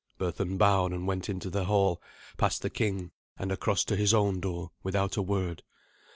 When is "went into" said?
1.05-1.51